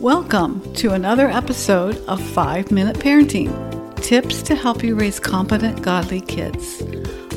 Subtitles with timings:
[0.00, 3.52] Welcome to another episode of 5 Minute Parenting
[3.96, 6.82] Tips to help you raise competent, godly kids.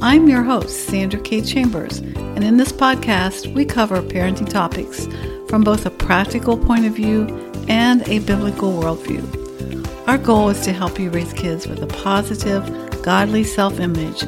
[0.00, 1.40] I'm your host, Sandra K.
[1.40, 5.08] Chambers, and in this podcast, we cover parenting topics
[5.48, 7.26] from both a practical point of view
[7.66, 10.06] and a biblical worldview.
[10.06, 14.20] Our goal is to help you raise kids with a positive, godly self image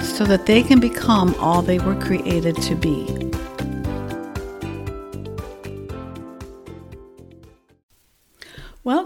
[0.00, 3.21] so that they can become all they were created to be.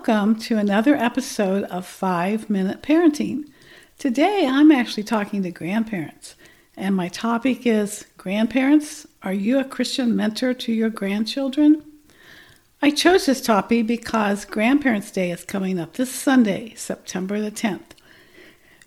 [0.07, 3.49] Welcome to another episode of 5 Minute Parenting.
[3.99, 6.37] Today I'm actually talking to grandparents,
[6.77, 11.83] and my topic is Grandparents, are you a Christian mentor to your grandchildren?
[12.81, 17.97] I chose this topic because Grandparents' Day is coming up this Sunday, September the 10th.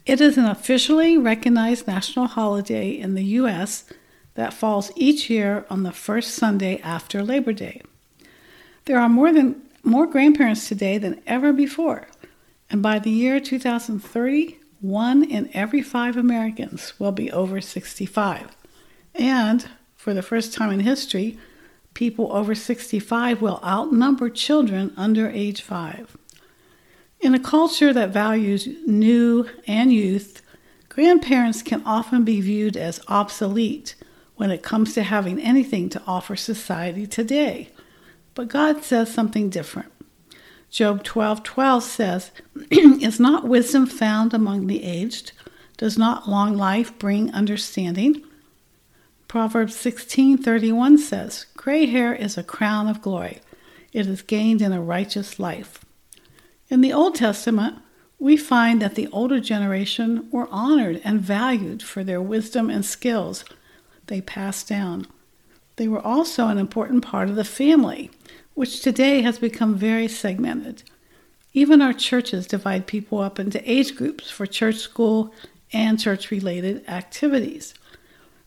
[0.06, 3.84] It is an officially recognized national holiday in the U.S.
[4.36, 7.82] that falls each year on the first Sunday after Labor Day.
[8.86, 12.08] There are more than more grandparents today than ever before.
[12.70, 18.56] And by the year 2030, one in every five Americans will be over 65.
[19.16, 21.38] And for the first time in history,
[21.94, 26.16] people over 65 will outnumber children under age 5.
[27.20, 30.42] In a culture that values new and youth,
[30.88, 33.96] grandparents can often be viewed as obsolete
[34.36, 37.70] when it comes to having anything to offer society today.
[38.40, 39.92] But God says something different.
[40.72, 42.32] Job 12:12 12 says,
[42.72, 45.34] "Is not wisdom found among the aged?
[45.76, 48.24] Does not long life bring understanding?"
[49.28, 53.42] Proverbs 16:31 says, "Gray hair is a crown of glory.
[53.92, 55.84] It is gained in a righteous life."
[56.70, 57.80] In the Old Testament,
[58.20, 63.44] we find that the older generation were honored and valued for their wisdom and skills
[64.08, 65.08] they passed down.
[65.80, 68.12] They were also an important part of the family
[68.54, 70.84] which today has become very segmented.
[71.54, 75.34] Even our churches divide people up into age groups for church school
[75.72, 77.74] and church related activities.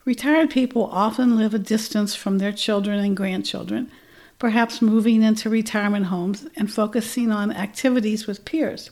[0.04, 3.90] Retired people often live a distance from their children and grandchildren,
[4.38, 8.90] perhaps moving into retirement homes and focusing on activities with peers.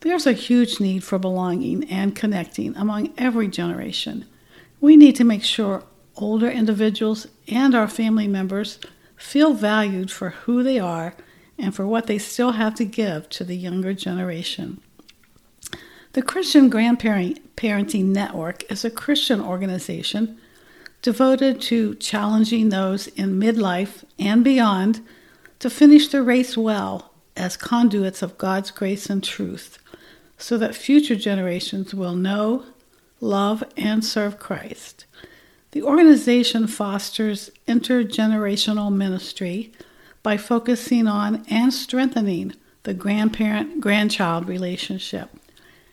[0.00, 4.26] There's a huge need for belonging and connecting among every generation.
[4.82, 5.84] We need to make sure
[6.20, 8.78] older individuals and our family members
[9.16, 11.14] feel valued for who they are
[11.58, 14.80] and for what they still have to give to the younger generation.
[16.12, 20.38] The Christian Grandparenting Network is a Christian organization
[21.02, 25.00] devoted to challenging those in midlife and beyond
[25.60, 29.78] to finish the race well as conduits of God's grace and truth,
[30.36, 32.64] so that future generations will know,
[33.20, 35.04] love, and serve Christ.
[35.72, 39.72] The organization fosters intergenerational ministry
[40.22, 45.30] by focusing on and strengthening the grandparent grandchild relationship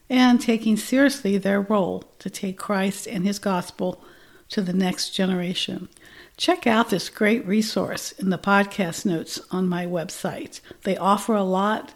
[0.10, 4.02] and taking seriously their role to take Christ and his gospel
[4.50, 5.90] to the next generation.
[6.38, 10.62] Check out this great resource in the podcast notes on my website.
[10.84, 11.94] They offer a lot,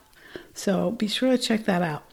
[0.54, 2.04] so be sure to check that out.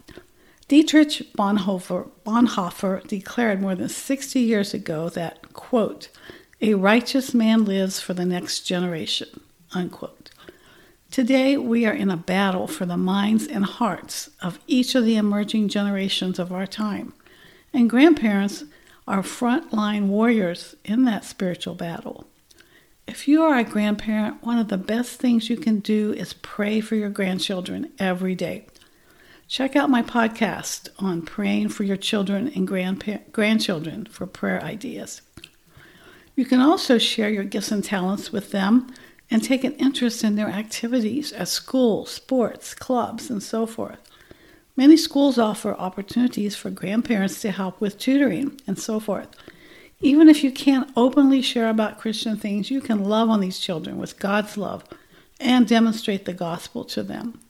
[0.69, 6.09] Dietrich Bonhoeffer, Bonhoeffer declared more than 60 years ago that, quote,
[6.61, 9.41] a righteous man lives for the next generation,
[9.73, 10.31] unquote.
[11.11, 15.17] Today, we are in a battle for the minds and hearts of each of the
[15.17, 17.15] emerging generations of our time,
[17.73, 18.65] and grandparents
[19.07, 22.27] are frontline warriors in that spiritual battle.
[23.07, 26.81] If you are a grandparent, one of the best things you can do is pray
[26.81, 28.67] for your grandchildren every day.
[29.49, 35.23] Check out my podcast on praying for your children and grandpa- grandchildren for prayer ideas.
[36.37, 38.93] You can also share your gifts and talents with them
[39.31, 43.99] and take an interest in their activities at school, sports, clubs, and so forth.
[44.77, 49.29] Many schools offer opportunities for grandparents to help with tutoring and so forth.
[50.03, 53.97] Even if you can't openly share about Christian things, you can love on these children
[53.97, 54.85] with God's love
[55.41, 57.41] and demonstrate the gospel to them.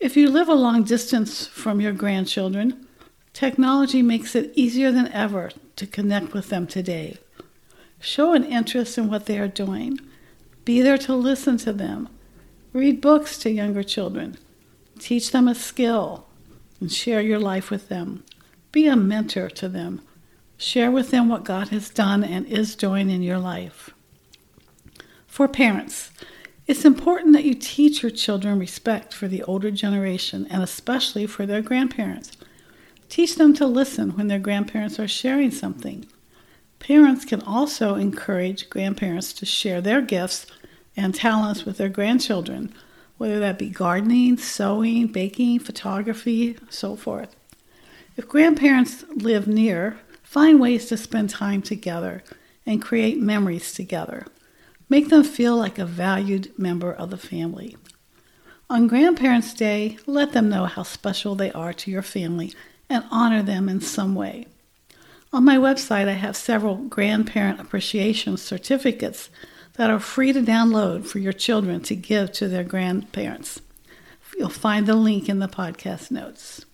[0.00, 2.86] If you live a long distance from your grandchildren,
[3.34, 7.18] technology makes it easier than ever to connect with them today.
[8.00, 10.00] Show an interest in what they are doing.
[10.64, 12.08] Be there to listen to them.
[12.72, 14.38] Read books to younger children.
[14.98, 16.26] Teach them a skill
[16.80, 18.24] and share your life with them.
[18.72, 20.00] Be a mentor to them.
[20.56, 23.90] Share with them what God has done and is doing in your life.
[25.26, 26.10] For parents,
[26.70, 31.44] it's important that you teach your children respect for the older generation and especially for
[31.44, 32.30] their grandparents.
[33.08, 36.06] Teach them to listen when their grandparents are sharing something.
[36.78, 40.46] Parents can also encourage grandparents to share their gifts
[40.96, 42.72] and talents with their grandchildren
[43.16, 47.34] whether that be gardening, sewing, baking, photography, so forth.
[48.16, 52.22] If grandparents live near, find ways to spend time together
[52.64, 54.24] and create memories together.
[54.90, 57.76] Make them feel like a valued member of the family.
[58.68, 62.52] On Grandparents' Day, let them know how special they are to your family
[62.88, 64.48] and honor them in some way.
[65.32, 69.30] On my website, I have several grandparent appreciation certificates
[69.74, 73.60] that are free to download for your children to give to their grandparents.
[74.36, 76.64] You'll find the link in the podcast notes.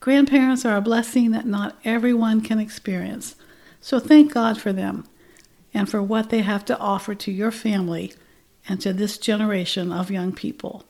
[0.00, 3.36] Grandparents are a blessing that not everyone can experience,
[3.82, 5.04] so thank God for them
[5.72, 8.12] and for what they have to offer to your family
[8.68, 10.84] and to this generation of young people.